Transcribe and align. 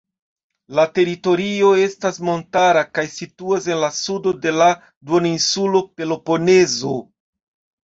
La 0.77 0.85
teritorio 0.93 1.67
estas 1.81 2.17
montara 2.29 2.83
kaj 2.99 3.05
situas 3.17 3.69
en 3.75 3.79
la 3.85 3.91
sudo 3.99 4.35
de 4.47 4.55
la 4.63 4.71
duoninsulo 5.13 5.85
Peloponezo. 6.01 6.99